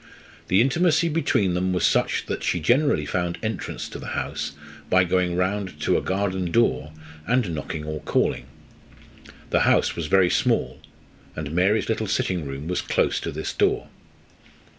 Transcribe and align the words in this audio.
The 0.47 0.61
intimacy 0.61 1.09
between 1.09 1.53
them 1.53 1.73
was 1.73 1.85
such 1.85 2.25
that 2.25 2.41
she 2.41 2.59
generally 2.59 3.05
found 3.05 3.37
entrance 3.43 3.87
to 3.89 3.99
the 3.99 4.07
house 4.17 4.53
by 4.89 5.03
going 5.03 5.35
round 5.35 5.79
to 5.81 5.95
a 5.95 6.01
garden 6.01 6.49
door 6.49 6.91
and 7.27 7.53
knocking 7.53 7.85
or 7.85 7.99
calling. 8.01 8.47
The 9.51 9.59
house 9.59 9.95
was 9.95 10.07
very 10.07 10.31
small, 10.31 10.79
and 11.35 11.51
Mary's 11.51 11.87
little 11.87 12.07
sitting 12.07 12.45
room 12.45 12.67
was 12.67 12.81
close 12.81 13.19
to 13.19 13.31
this 13.31 13.53
door. 13.53 13.89